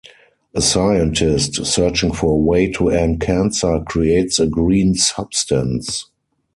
A 0.55 0.61
scientist, 0.63 1.63
searching 1.63 2.11
for 2.11 2.31
a 2.31 2.35
way 2.35 2.71
to 2.71 2.89
end 2.89 3.19
cancer, 3.21 3.83
creates 3.85 4.39
a 4.39 4.47
green 4.47 4.95
substance. 4.95 6.07